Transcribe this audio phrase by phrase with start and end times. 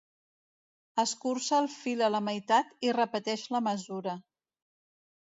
[1.01, 4.15] Escurça el fil a la meitat i repeteix la mesura.